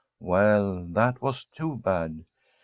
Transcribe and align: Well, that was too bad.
Well, 0.23 0.83
that 0.93 1.21
was 1.21 1.45
too 1.45 1.75
bad. 1.77 2.25